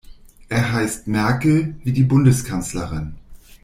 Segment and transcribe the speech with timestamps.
[0.49, 3.19] Er heißt Merkel, wie die Bundeskanzlerin.